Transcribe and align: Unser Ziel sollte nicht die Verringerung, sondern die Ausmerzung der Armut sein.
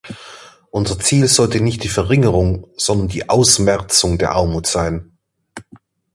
Unser 0.71 0.97
Ziel 0.97 1.27
sollte 1.27 1.61
nicht 1.61 1.83
die 1.83 1.87
Verringerung, 1.87 2.65
sondern 2.75 3.07
die 3.07 3.29
Ausmerzung 3.29 4.17
der 4.17 4.31
Armut 4.31 4.65
sein. 4.65 5.15